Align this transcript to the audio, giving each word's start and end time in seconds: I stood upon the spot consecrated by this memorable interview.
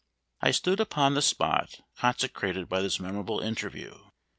I 0.41 0.49
stood 0.49 0.79
upon 0.79 1.13
the 1.13 1.21
spot 1.21 1.79
consecrated 1.95 2.67
by 2.67 2.81
this 2.81 2.99
memorable 2.99 3.39
interview. 3.39 4.09